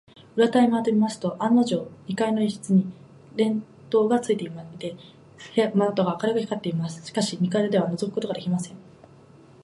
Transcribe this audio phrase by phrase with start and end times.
[0.35, 2.91] 裏手へまわってみますと、案のじょう、二階の一室に
[3.35, 4.51] 電燈がついてい
[5.59, 7.05] て、窓が明るく光っています。
[7.05, 8.77] しかし、二階ではのぞくことができません。